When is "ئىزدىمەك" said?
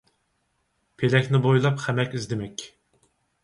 2.21-2.69